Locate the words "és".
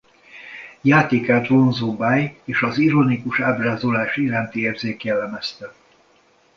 2.43-2.61